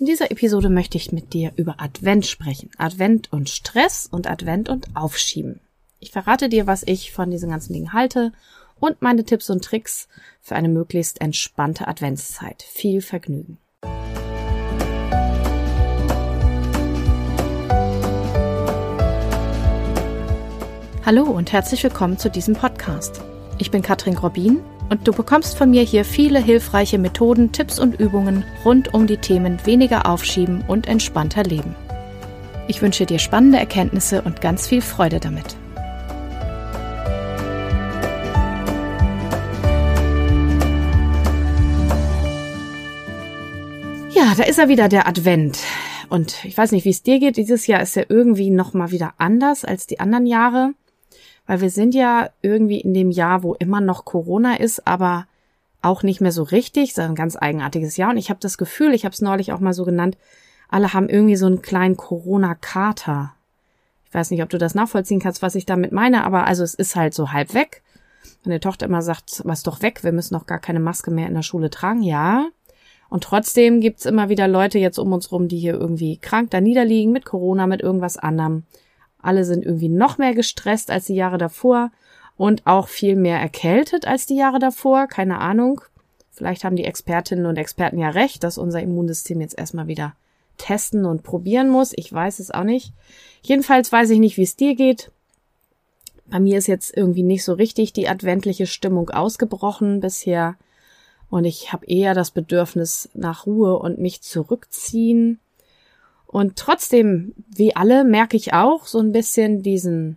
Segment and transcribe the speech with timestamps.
[0.00, 2.70] In dieser Episode möchte ich mit dir über Advent sprechen.
[2.78, 5.60] Advent und Stress und Advent und Aufschieben.
[5.98, 8.32] Ich verrate dir, was ich von diesen ganzen Dingen halte
[8.78, 10.08] und meine Tipps und Tricks
[10.40, 12.62] für eine möglichst entspannte Adventszeit.
[12.62, 13.58] Viel Vergnügen.
[21.04, 23.20] Hallo und herzlich willkommen zu diesem Podcast.
[23.58, 27.98] Ich bin Katrin Grobin und du bekommst von mir hier viele hilfreiche Methoden, Tipps und
[27.98, 31.76] Übungen rund um die Themen weniger aufschieben und entspannter leben.
[32.66, 35.56] Ich wünsche dir spannende Erkenntnisse und ganz viel Freude damit.
[44.10, 45.60] Ja, da ist er wieder, der Advent.
[46.08, 47.36] Und ich weiß nicht, wie es dir geht.
[47.36, 50.74] Dieses Jahr ist ja irgendwie noch mal wieder anders als die anderen Jahre
[51.46, 55.26] weil wir sind ja irgendwie in dem Jahr, wo immer noch Corona ist, aber
[55.82, 58.10] auch nicht mehr so richtig, sondern ein ganz eigenartiges Jahr.
[58.10, 60.16] Und ich habe das Gefühl, ich habe es neulich auch mal so genannt,
[60.68, 63.34] alle haben irgendwie so einen kleinen Corona-Kater.
[64.06, 66.74] Ich weiß nicht, ob du das nachvollziehen kannst, was ich damit meine, aber also es
[66.74, 67.82] ist halt so halb weg.
[68.44, 71.34] Meine Tochter immer sagt, was doch weg, wir müssen doch gar keine Maske mehr in
[71.34, 72.02] der Schule tragen.
[72.02, 72.46] Ja.
[73.08, 76.60] Und trotzdem gibt's immer wieder Leute jetzt um uns rum, die hier irgendwie krank da
[76.60, 78.64] niederliegen mit Corona, mit irgendwas anderem.
[79.22, 81.90] Alle sind irgendwie noch mehr gestresst als die Jahre davor
[82.36, 85.06] und auch viel mehr erkältet als die Jahre davor.
[85.06, 85.82] Keine Ahnung.
[86.30, 90.14] Vielleicht haben die Expertinnen und Experten ja recht, dass unser Immunsystem jetzt erstmal wieder
[90.56, 91.92] testen und probieren muss.
[91.94, 92.92] Ich weiß es auch nicht.
[93.42, 95.10] Jedenfalls weiß ich nicht, wie es dir geht.
[96.26, 100.56] Bei mir ist jetzt irgendwie nicht so richtig die adventliche Stimmung ausgebrochen bisher.
[101.28, 105.40] Und ich habe eher das Bedürfnis nach Ruhe und mich zurückziehen.
[106.30, 110.16] Und trotzdem, wie alle, merke ich auch so ein bisschen diesen,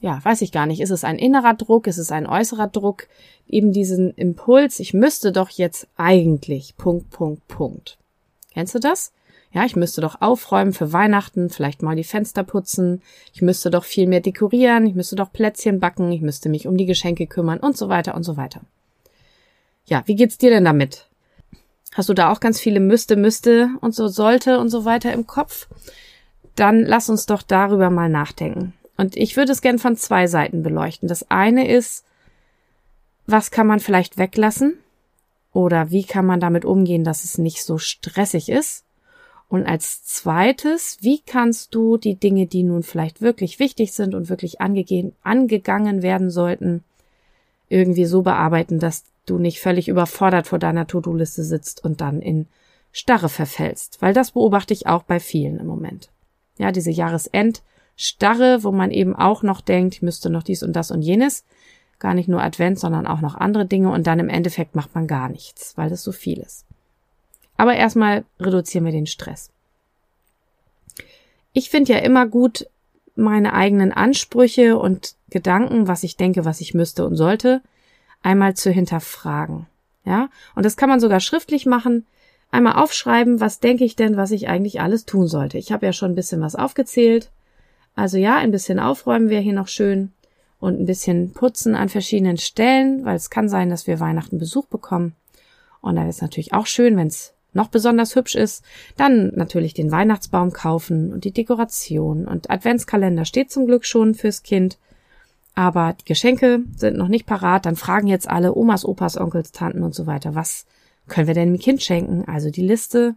[0.00, 3.08] ja, weiß ich gar nicht, ist es ein innerer Druck, ist es ein äußerer Druck,
[3.48, 7.98] eben diesen Impuls, ich müsste doch jetzt eigentlich, Punkt, Punkt, Punkt.
[8.52, 9.12] Kennst du das?
[9.52, 13.82] Ja, ich müsste doch aufräumen für Weihnachten, vielleicht mal die Fenster putzen, ich müsste doch
[13.82, 17.58] viel mehr dekorieren, ich müsste doch Plätzchen backen, ich müsste mich um die Geschenke kümmern
[17.58, 18.60] und so weiter und so weiter.
[19.84, 21.08] Ja, wie geht's dir denn damit?
[21.94, 25.28] Hast du da auch ganz viele müsste, müsste und so sollte und so weiter im
[25.28, 25.68] Kopf?
[26.56, 28.74] Dann lass uns doch darüber mal nachdenken.
[28.96, 31.08] Und ich würde es gern von zwei Seiten beleuchten.
[31.08, 32.04] Das eine ist,
[33.26, 34.76] was kann man vielleicht weglassen?
[35.52, 38.84] Oder wie kann man damit umgehen, dass es nicht so stressig ist?
[39.48, 44.28] Und als zweites, wie kannst du die Dinge, die nun vielleicht wirklich wichtig sind und
[44.28, 46.82] wirklich angegangen werden sollten,
[47.68, 52.46] irgendwie so bearbeiten, dass du nicht völlig überfordert vor deiner To-Do-Liste sitzt und dann in
[52.92, 56.10] Starre verfällst, weil das beobachte ich auch bei vielen im Moment.
[56.58, 60.90] Ja, diese Jahresendstarre, wo man eben auch noch denkt, ich müsste noch dies und das
[60.90, 61.44] und jenes,
[61.98, 65.08] gar nicht nur Advent, sondern auch noch andere Dinge und dann im Endeffekt macht man
[65.08, 66.64] gar nichts, weil es so viel ist.
[67.56, 69.50] Aber erstmal reduzieren wir den Stress.
[71.52, 72.66] Ich finde ja immer gut,
[73.16, 77.62] meine eigenen Ansprüche und Gedanken, was ich denke, was ich müsste und sollte,
[78.24, 79.66] einmal zu hinterfragen.
[80.04, 82.06] Ja, und das kann man sogar schriftlich machen.
[82.50, 85.58] Einmal aufschreiben, was denke ich denn, was ich eigentlich alles tun sollte.
[85.58, 87.30] Ich habe ja schon ein bisschen was aufgezählt.
[87.94, 90.12] Also ja, ein bisschen aufräumen wäre hier noch schön
[90.58, 94.66] und ein bisschen putzen an verschiedenen Stellen, weil es kann sein, dass wir Weihnachten Besuch
[94.66, 95.14] bekommen.
[95.80, 98.64] Und da ist natürlich auch schön, wenn es noch besonders hübsch ist.
[98.96, 104.42] Dann natürlich den Weihnachtsbaum kaufen und die Dekoration und Adventskalender steht zum Glück schon fürs
[104.42, 104.78] Kind.
[105.54, 107.66] Aber die Geschenke sind noch nicht parat.
[107.66, 110.66] Dann fragen jetzt alle Omas, Opas, Onkels, Tanten und so weiter, was
[111.06, 112.24] können wir denn dem Kind schenken?
[112.26, 113.14] Also die Liste.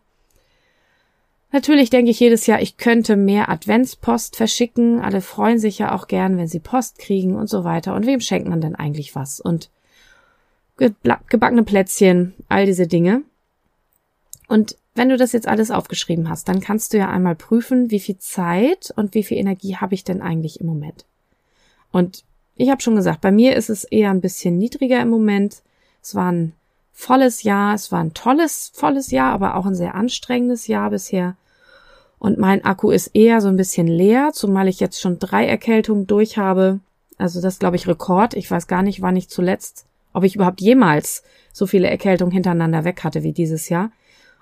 [1.52, 5.00] Natürlich denke ich jedes Jahr, ich könnte mehr Adventspost verschicken.
[5.00, 7.96] Alle freuen sich ja auch gern, wenn sie Post kriegen und so weiter.
[7.96, 9.40] Und wem schenkt man denn eigentlich was?
[9.40, 9.70] Und
[10.76, 13.24] gebackene Plätzchen, all diese Dinge.
[14.48, 18.00] Und wenn du das jetzt alles aufgeschrieben hast, dann kannst du ja einmal prüfen, wie
[18.00, 21.06] viel Zeit und wie viel Energie habe ich denn eigentlich im Moment.
[21.92, 22.24] Und
[22.56, 25.62] ich habe schon gesagt, bei mir ist es eher ein bisschen niedriger im Moment.
[26.02, 26.54] Es war ein
[26.94, 31.36] volles Jahr, es war ein tolles, volles Jahr, aber auch ein sehr anstrengendes Jahr bisher.
[32.20, 36.08] Und mein Akku ist eher so ein bisschen leer, zumal ich jetzt schon drei Erkältungen
[36.08, 36.80] durch habe.
[37.20, 38.34] Also das glaube ich Rekord.
[38.34, 41.24] Ich weiß gar nicht, wann ich zuletzt, ob ich überhaupt jemals
[41.54, 43.92] so viele Erkältungen hintereinander weg hatte wie dieses Jahr.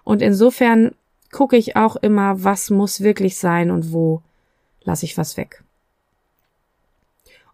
[0.06, 0.95] Und insofern
[1.31, 4.21] gucke ich auch immer, was muss wirklich sein und wo
[4.83, 5.64] lasse ich was weg.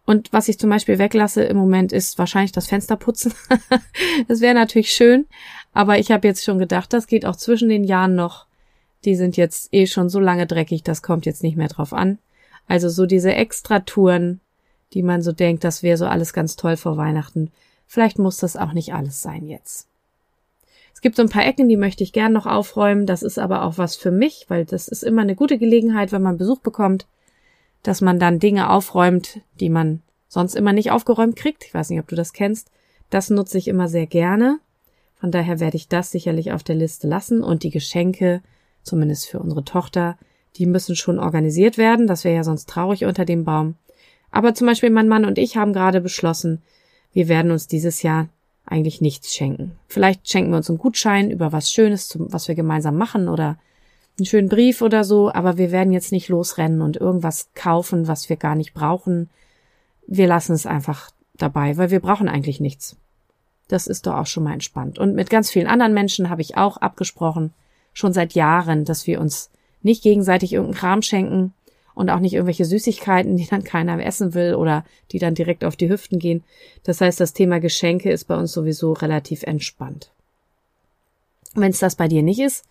[0.04, 3.34] Und was ich zum Beispiel weglasse im Moment ist wahrscheinlich das Fensterputzen.
[4.28, 5.26] das wäre natürlich schön,
[5.72, 8.46] aber ich habe jetzt schon gedacht, das geht auch zwischen den Jahren noch.
[9.04, 12.18] Die sind jetzt eh schon so lange dreckig, das kommt jetzt nicht mehr drauf an.
[12.66, 14.40] Also so diese Extratouren,
[14.92, 17.50] die man so denkt, das wäre so alles ganz toll vor Weihnachten.
[17.86, 19.86] Vielleicht muss das auch nicht alles sein jetzt.
[20.94, 23.06] Es gibt so ein paar Ecken, die möchte ich gern noch aufräumen.
[23.06, 26.22] Das ist aber auch was für mich, weil das ist immer eine gute Gelegenheit, wenn
[26.22, 27.06] man Besuch bekommt,
[27.82, 31.64] dass man dann Dinge aufräumt, die man sonst immer nicht aufgeräumt kriegt.
[31.64, 32.70] Ich weiß nicht, ob du das kennst.
[33.10, 34.58] Das nutze ich immer sehr gerne.
[35.16, 38.42] Von daher werde ich das sicherlich auf der Liste lassen und die Geschenke,
[38.82, 40.16] zumindest für unsere Tochter,
[40.56, 42.06] die müssen schon organisiert werden.
[42.06, 43.76] Das wäre ja sonst traurig unter dem Baum.
[44.30, 46.62] Aber zum Beispiel mein Mann und ich haben gerade beschlossen,
[47.12, 48.28] wir werden uns dieses Jahr
[48.64, 49.78] eigentlich nichts schenken.
[49.86, 53.58] Vielleicht schenken wir uns einen Gutschein über was Schönes, was wir gemeinsam machen oder
[54.18, 58.28] einen schönen Brief oder so, aber wir werden jetzt nicht losrennen und irgendwas kaufen, was
[58.28, 59.30] wir gar nicht brauchen.
[60.06, 62.96] Wir lassen es einfach dabei, weil wir brauchen eigentlich nichts.
[63.68, 64.98] Das ist doch auch schon mal entspannt.
[64.98, 67.52] Und mit ganz vielen anderen Menschen habe ich auch abgesprochen,
[67.94, 69.50] schon seit Jahren, dass wir uns
[69.82, 71.54] nicht gegenseitig irgendeinen Kram schenken,
[71.94, 75.76] und auch nicht irgendwelche Süßigkeiten, die dann keiner essen will oder die dann direkt auf
[75.76, 76.42] die Hüften gehen.
[76.84, 80.10] Das heißt, das Thema Geschenke ist bei uns sowieso relativ entspannt.
[81.54, 82.64] Wenn es das bei dir nicht ist,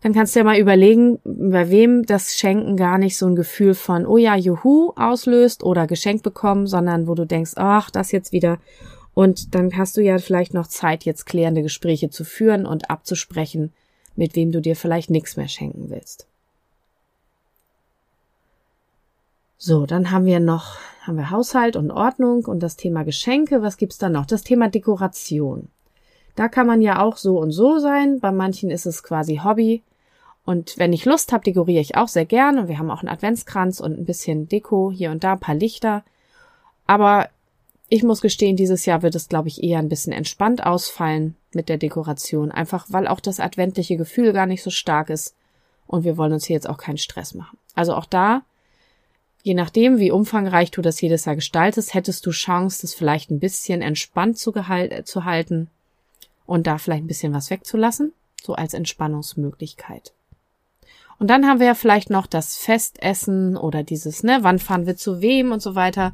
[0.00, 3.74] dann kannst du ja mal überlegen, bei wem das Schenken gar nicht so ein Gefühl
[3.74, 8.32] von, oh ja, juhu, auslöst oder geschenkt bekommen, sondern wo du denkst, ach, das jetzt
[8.32, 8.58] wieder.
[9.14, 13.72] Und dann hast du ja vielleicht noch Zeit, jetzt klärende Gespräche zu führen und abzusprechen,
[14.16, 16.26] mit wem du dir vielleicht nichts mehr schenken willst.
[19.56, 23.62] So, dann haben wir noch, haben wir Haushalt und Ordnung und das Thema Geschenke.
[23.62, 24.26] Was gibt's da noch?
[24.26, 25.68] Das Thema Dekoration.
[26.34, 28.20] Da kann man ja auch so und so sein.
[28.20, 29.82] Bei manchen ist es quasi Hobby.
[30.44, 32.58] Und wenn ich Lust habe, dekoriere ich auch sehr gern.
[32.58, 35.54] Und wir haben auch einen Adventskranz und ein bisschen Deko hier und da, ein paar
[35.54, 36.04] Lichter.
[36.86, 37.28] Aber
[37.88, 41.68] ich muss gestehen, dieses Jahr wird es, glaube ich, eher ein bisschen entspannt ausfallen mit
[41.68, 42.50] der Dekoration.
[42.50, 45.34] Einfach weil auch das adventliche Gefühl gar nicht so stark ist.
[45.86, 47.58] Und wir wollen uns hier jetzt auch keinen Stress machen.
[47.74, 48.42] Also auch da
[49.44, 53.40] Je nachdem, wie umfangreich du das jedes Jahr gestaltest, hättest du Chance, das vielleicht ein
[53.40, 55.68] bisschen entspannt zu, zu halten
[56.46, 58.12] und da vielleicht ein bisschen was wegzulassen,
[58.42, 60.12] so als Entspannungsmöglichkeit.
[61.18, 64.96] Und dann haben wir ja vielleicht noch das Festessen oder dieses, ne, wann fahren wir
[64.96, 66.12] zu wem und so weiter.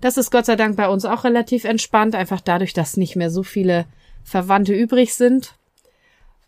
[0.00, 3.30] Das ist Gott sei Dank bei uns auch relativ entspannt, einfach dadurch, dass nicht mehr
[3.30, 3.86] so viele
[4.24, 5.54] Verwandte übrig sind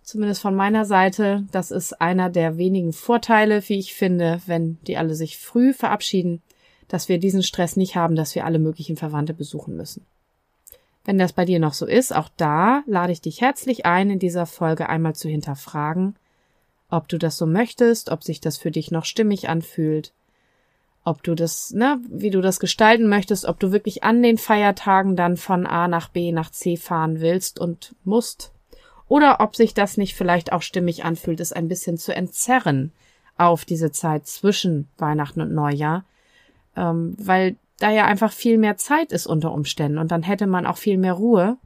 [0.05, 1.45] zumindest von meiner Seite.
[1.51, 6.43] Das ist einer der wenigen Vorteile, wie ich finde, wenn die alle sich früh verabschieden,
[6.87, 10.05] dass wir diesen Stress nicht haben, dass wir alle möglichen Verwandte besuchen müssen.
[11.05, 14.19] Wenn das bei dir noch so ist, auch da lade ich dich herzlich ein, in
[14.19, 16.17] dieser Folge einmal zu hinterfragen,
[16.89, 20.13] ob du das so möchtest, ob sich das für dich noch stimmig anfühlt,
[21.05, 25.17] ob du das, ne, wie du das gestalten möchtest, ob du wirklich an den Feiertagen
[25.17, 28.53] dann von A nach B nach C fahren willst und musst,
[29.07, 32.93] oder ob sich das nicht vielleicht auch stimmig anfühlt, es ein bisschen zu entzerren
[33.37, 36.05] auf diese Zeit zwischen Weihnachten und Neujahr,
[36.77, 40.67] ähm, weil da ja einfach viel mehr Zeit ist unter Umständen und dann hätte man
[40.67, 41.57] auch viel mehr Ruhe.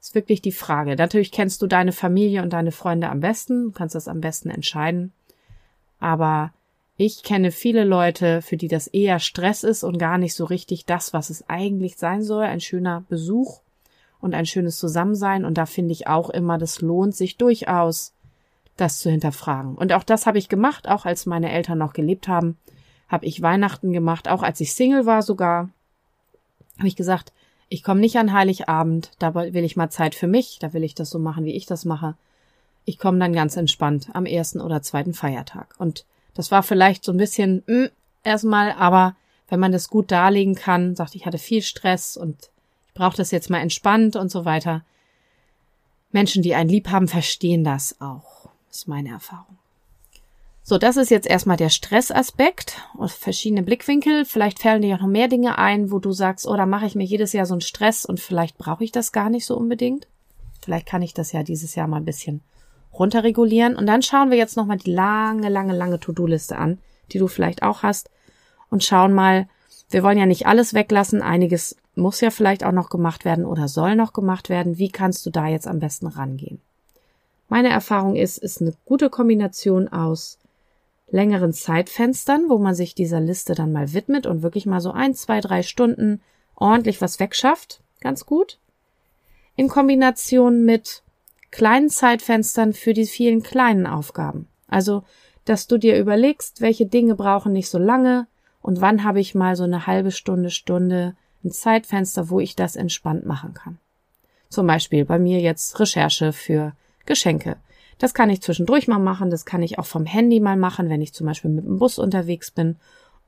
[0.00, 0.94] Ist wirklich die Frage.
[0.94, 5.12] Natürlich kennst du deine Familie und deine Freunde am besten, kannst das am besten entscheiden.
[5.98, 6.52] Aber
[6.96, 10.84] ich kenne viele Leute, für die das eher Stress ist und gar nicht so richtig
[10.84, 13.60] das, was es eigentlich sein soll, ein schöner Besuch
[14.20, 15.44] und ein schönes Zusammensein.
[15.44, 18.14] Und da finde ich auch immer, das lohnt sich durchaus,
[18.76, 19.74] das zu hinterfragen.
[19.74, 22.56] Und auch das habe ich gemacht, auch als meine Eltern noch gelebt haben,
[23.08, 25.70] habe ich Weihnachten gemacht, auch als ich Single war sogar.
[26.78, 27.32] Habe ich gesagt,
[27.68, 30.94] ich komme nicht an Heiligabend, da will ich mal Zeit für mich, da will ich
[30.94, 32.14] das so machen, wie ich das mache.
[32.84, 35.74] Ich komme dann ganz entspannt am ersten oder zweiten Feiertag.
[35.78, 37.90] Und das war vielleicht so ein bisschen mh, hm,
[38.24, 39.16] erstmal, aber
[39.48, 42.50] wenn man das gut darlegen kann, sagt, ich hatte viel Stress und
[42.94, 44.84] brauche das jetzt mal entspannt und so weiter.
[46.10, 48.48] Menschen, die einen lieb haben, verstehen das auch.
[48.70, 49.58] Ist meine Erfahrung.
[50.68, 54.26] So, das ist jetzt erstmal der Stressaspekt aus verschiedene Blickwinkel.
[54.26, 56.94] Vielleicht fallen dir auch noch mehr Dinge ein, wo du sagst, oh, da mache ich
[56.94, 60.06] mir jedes Jahr so einen Stress und vielleicht brauche ich das gar nicht so unbedingt.
[60.60, 62.42] Vielleicht kann ich das ja dieses Jahr mal ein bisschen
[62.92, 63.76] runterregulieren.
[63.76, 66.76] Und dann schauen wir jetzt nochmal die lange, lange, lange To-Do-Liste an,
[67.12, 68.10] die du vielleicht auch hast
[68.68, 69.48] und schauen mal,
[69.88, 71.22] wir wollen ja nicht alles weglassen.
[71.22, 74.76] Einiges muss ja vielleicht auch noch gemacht werden oder soll noch gemacht werden.
[74.76, 76.60] Wie kannst du da jetzt am besten rangehen?
[77.48, 80.36] Meine Erfahrung ist, ist eine gute Kombination aus
[81.10, 85.14] längeren Zeitfenstern, wo man sich dieser Liste dann mal widmet und wirklich mal so ein,
[85.14, 86.20] zwei, drei Stunden
[86.54, 87.80] ordentlich was wegschafft.
[88.00, 88.58] Ganz gut.
[89.56, 91.02] In Kombination mit
[91.50, 94.48] kleinen Zeitfenstern für die vielen kleinen Aufgaben.
[94.66, 95.02] Also,
[95.44, 98.26] dass du dir überlegst, welche Dinge brauchen nicht so lange
[98.60, 102.76] und wann habe ich mal so eine halbe Stunde, Stunde ein Zeitfenster, wo ich das
[102.76, 103.78] entspannt machen kann.
[104.50, 106.72] Zum Beispiel bei mir jetzt Recherche für
[107.06, 107.56] Geschenke.
[107.98, 111.02] Das kann ich zwischendurch mal machen, das kann ich auch vom Handy mal machen, wenn
[111.02, 112.76] ich zum Beispiel mit dem Bus unterwegs bin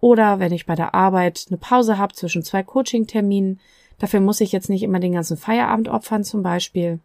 [0.00, 3.61] oder wenn ich bei der Arbeit eine Pause habe zwischen zwei Coaching-Terminen.
[3.99, 7.00] Dafür muss ich jetzt nicht immer den ganzen Feierabend opfern zum Beispiel.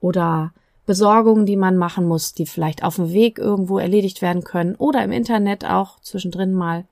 [0.00, 0.52] oder
[0.86, 5.04] Besorgungen, die man machen muss, die vielleicht auf dem Weg irgendwo erledigt werden können oder
[5.04, 6.84] im Internet auch zwischendrin mal.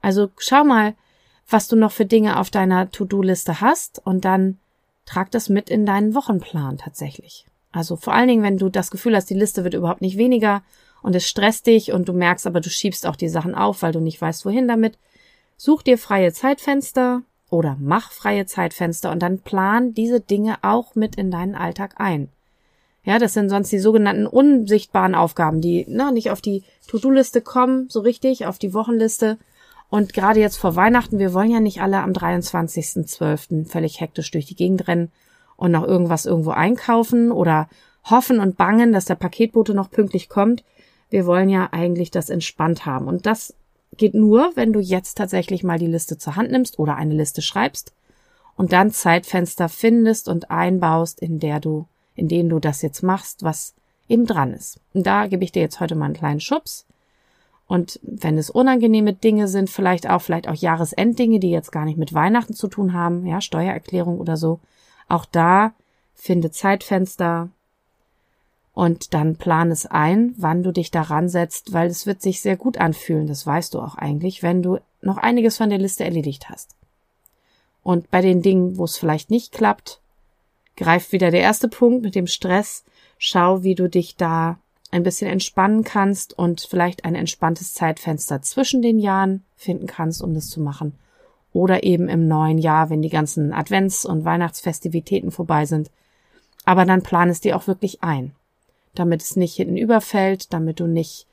[0.00, 0.94] Also schau mal,
[1.48, 4.58] was du noch für Dinge auf deiner To-Do-Liste hast und dann
[5.04, 7.47] trag das mit in deinen Wochenplan tatsächlich.
[7.72, 10.62] Also vor allen Dingen, wenn du das Gefühl hast, die Liste wird überhaupt nicht weniger
[11.02, 13.92] und es stresst dich und du merkst aber, du schiebst auch die Sachen auf, weil
[13.92, 14.98] du nicht weißt, wohin damit.
[15.56, 21.16] Such dir freie Zeitfenster oder mach freie Zeitfenster und dann plan diese Dinge auch mit
[21.16, 22.28] in deinen Alltag ein.
[23.04, 27.88] Ja, das sind sonst die sogenannten unsichtbaren Aufgaben, die ne, nicht auf die To-Do-Liste kommen,
[27.88, 29.38] so richtig, auf die Wochenliste.
[29.88, 33.66] Und gerade jetzt vor Weihnachten, wir wollen ja nicht alle am 23.12.
[33.66, 35.10] völlig hektisch durch die Gegend rennen
[35.58, 37.68] und noch irgendwas irgendwo einkaufen oder
[38.04, 40.64] hoffen und bangen, dass der Paketbote noch pünktlich kommt.
[41.10, 43.06] Wir wollen ja eigentlich das entspannt haben.
[43.08, 43.54] Und das
[43.96, 47.42] geht nur, wenn du jetzt tatsächlich mal die Liste zur Hand nimmst oder eine Liste
[47.42, 47.92] schreibst
[48.56, 53.42] und dann Zeitfenster findest und einbaust, in der du, in denen du das jetzt machst,
[53.42, 53.74] was
[54.08, 54.80] eben dran ist.
[54.94, 56.86] Und da gebe ich dir jetzt heute mal einen kleinen Schubs.
[57.66, 61.98] Und wenn es unangenehme Dinge sind, vielleicht auch, vielleicht auch Jahresenddinge, die jetzt gar nicht
[61.98, 64.60] mit Weihnachten zu tun haben, ja, Steuererklärung oder so,
[65.08, 65.72] auch da
[66.14, 67.50] finde Zeitfenster,
[68.78, 72.56] und dann plan es ein, wann du dich daran setzt, weil es wird sich sehr
[72.56, 76.48] gut anfühlen, das weißt du auch eigentlich, wenn du noch einiges von der Liste erledigt
[76.48, 76.76] hast.
[77.82, 80.00] Und bei den Dingen, wo es vielleicht nicht klappt,
[80.76, 82.84] greift wieder der erste Punkt mit dem Stress.
[83.18, 84.58] Schau, wie du dich da
[84.92, 90.34] ein bisschen entspannen kannst und vielleicht ein entspanntes Zeitfenster zwischen den Jahren finden kannst, um
[90.34, 90.96] das zu machen.
[91.58, 95.90] Oder eben im neuen Jahr, wenn die ganzen Advents- und Weihnachtsfestivitäten vorbei sind.
[96.64, 98.32] Aber dann plan es dir auch wirklich ein
[98.98, 101.26] damit es nicht hinten überfällt, damit du nicht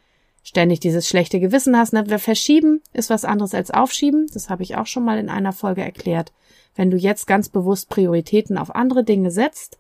[0.44, 1.94] ständig dieses schlechte Gewissen hast.
[1.94, 2.20] Ne?
[2.20, 4.28] Verschieben ist was anderes als aufschieben.
[4.34, 6.32] Das habe ich auch schon mal in einer Folge erklärt.
[6.76, 9.80] Wenn du jetzt ganz bewusst Prioritäten auf andere Dinge setzt,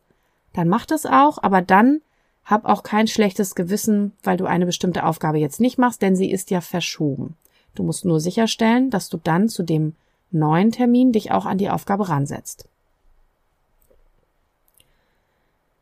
[0.53, 2.01] dann mach das auch, aber dann
[2.45, 6.31] hab auch kein schlechtes Gewissen, weil du eine bestimmte Aufgabe jetzt nicht machst, denn sie
[6.31, 7.35] ist ja verschoben.
[7.73, 9.95] Du musst nur sicherstellen, dass du dann zu dem
[10.31, 12.67] neuen Termin dich auch an die Aufgabe ransetzt.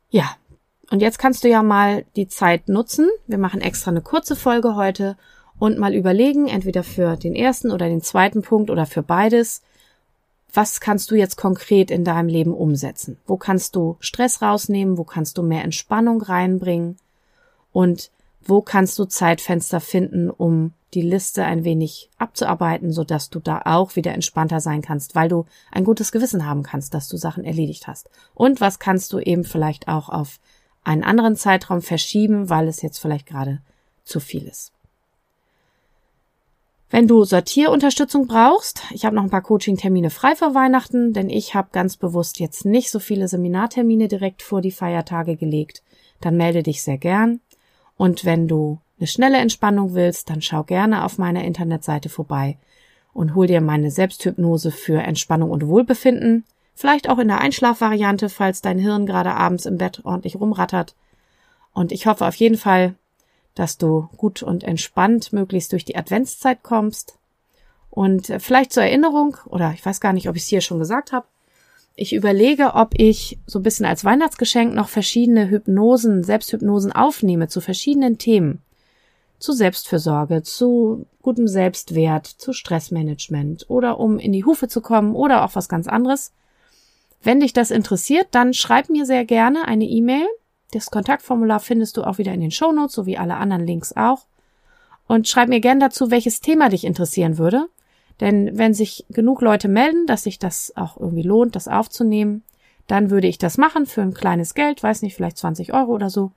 [0.09, 0.35] Ja,
[0.91, 3.09] und jetzt kannst du ja mal die Zeit nutzen.
[3.25, 5.17] Wir machen extra eine kurze Folge heute
[5.57, 9.63] und mal überlegen, entweder für den ersten oder den zweiten Punkt oder für beides,
[10.53, 13.17] was kannst du jetzt konkret in deinem Leben umsetzen?
[13.25, 14.99] Wo kannst du Stress rausnehmen?
[14.99, 16.97] Wo kannst du mehr Entspannung reinbringen?
[17.71, 18.11] Und
[18.45, 23.95] wo kannst du Zeitfenster finden, um die Liste ein wenig abzuarbeiten, sodass du da auch
[23.95, 27.87] wieder entspannter sein kannst, weil du ein gutes Gewissen haben kannst, dass du Sachen erledigt
[27.87, 28.09] hast.
[28.35, 30.39] Und was kannst du eben vielleicht auch auf
[30.83, 33.61] einen anderen Zeitraum verschieben, weil es jetzt vielleicht gerade
[34.03, 34.71] zu viel ist.
[36.89, 41.55] Wenn du Sortierunterstützung brauchst, ich habe noch ein paar Coaching-Termine frei vor Weihnachten, denn ich
[41.55, 45.81] habe ganz bewusst jetzt nicht so viele Seminartermine direkt vor die Feiertage gelegt,
[46.21, 47.39] dann melde dich sehr gern.
[47.97, 52.57] Und wenn du eine schnelle Entspannung willst, dann schau gerne auf meiner Internetseite vorbei
[53.13, 56.45] und hol dir meine Selbsthypnose für Entspannung und Wohlbefinden.
[56.75, 60.95] Vielleicht auch in der Einschlafvariante, falls dein Hirn gerade abends im Bett ordentlich rumrattert.
[61.73, 62.95] Und ich hoffe auf jeden Fall,
[63.55, 67.17] dass du gut und entspannt möglichst durch die Adventszeit kommst.
[67.89, 70.79] Und äh, vielleicht zur Erinnerung, oder ich weiß gar nicht, ob ich es hier schon
[70.79, 71.27] gesagt habe,
[71.95, 77.61] ich überlege, ob ich so ein bisschen als Weihnachtsgeschenk noch verschiedene Hypnosen, Selbsthypnosen aufnehme zu
[77.61, 78.61] verschiedenen Themen.
[79.37, 85.43] Zu Selbstfürsorge, zu gutem Selbstwert, zu Stressmanagement oder um in die Hufe zu kommen oder
[85.43, 86.31] auch was ganz anderes.
[87.21, 90.25] Wenn dich das interessiert, dann schreib mir sehr gerne eine E-Mail.
[90.71, 94.25] Das Kontaktformular findest du auch wieder in den Shownotes, so wie alle anderen Links auch.
[95.07, 97.67] Und schreib mir gerne dazu, welches Thema dich interessieren würde.
[98.19, 102.43] Denn wenn sich genug Leute melden, dass sich das auch irgendwie lohnt, das aufzunehmen,
[102.87, 106.09] dann würde ich das machen für ein kleines Geld, weiß nicht, vielleicht 20 Euro oder
[106.09, 106.31] so.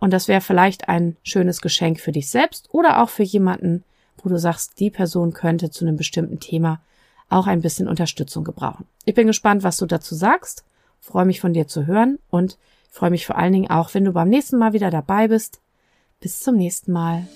[0.00, 3.84] Und das wäre vielleicht ein schönes Geschenk für dich selbst oder auch für jemanden,
[4.22, 6.80] wo du sagst, die Person könnte zu einem bestimmten Thema
[7.28, 8.86] auch ein bisschen Unterstützung gebrauchen.
[9.04, 10.64] Ich bin gespannt, was du dazu sagst,
[11.00, 12.58] freue mich von dir zu hören und
[12.90, 15.60] freue mich vor allen Dingen auch, wenn du beim nächsten Mal wieder dabei bist.
[16.20, 17.26] Bis zum nächsten Mal.